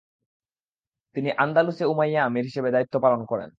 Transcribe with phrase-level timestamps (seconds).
[1.15, 3.49] তিনি আন্দালুসে উমাইয়া আমির হিসেবে দায়িত্বপালন করেন।